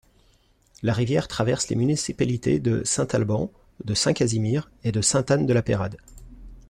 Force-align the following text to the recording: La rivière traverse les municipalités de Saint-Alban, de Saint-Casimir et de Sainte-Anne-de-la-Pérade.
La 0.81 0.93
rivière 0.93 1.27
traverse 1.27 1.69
les 1.69 1.75
municipalités 1.75 2.57
de 2.57 2.83
Saint-Alban, 2.83 3.51
de 3.83 3.93
Saint-Casimir 3.93 4.71
et 4.83 4.91
de 4.91 4.99
Sainte-Anne-de-la-Pérade. 4.99 5.97